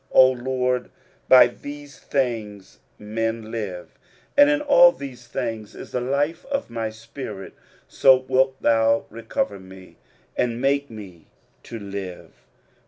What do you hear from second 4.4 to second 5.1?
in all